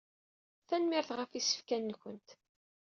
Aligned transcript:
Tanemmirt 0.67 1.09
ɣef 1.17 1.31
isefkan-nkent. 1.39 2.29